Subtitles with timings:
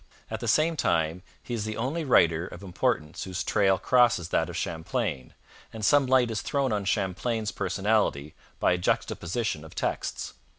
[0.31, 4.49] At the same time, he is the only writer of importance whose trail crosses that
[4.49, 5.35] of Champlain,
[5.71, 10.33] and some light is thrown on Champlain's personality by a juxtaposition of texts.